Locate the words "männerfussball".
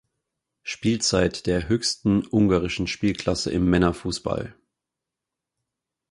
3.69-4.55